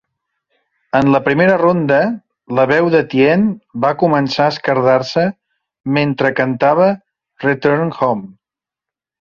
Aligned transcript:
En 0.99 1.09
la 1.15 1.19
primera 1.27 1.57
ronda, 1.61 1.99
la 2.59 2.65
veu 2.71 2.89
de 2.95 3.03
Tien 3.11 3.45
va 3.85 3.93
començar 4.05 4.47
a 4.47 4.55
esquerdar-se 4.55 5.29
mentre 6.01 6.35
cantava 6.43 6.91
"Return 7.49 7.97
Home". 8.11 8.29